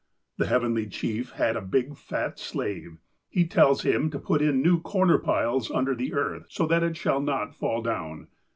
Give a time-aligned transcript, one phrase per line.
[0.37, 2.97] The Heavenly Chief had a big, fat slave.
[3.29, 6.97] He tells him to put in new corner piles under the earth, so that it
[6.97, 8.27] shall not fall down.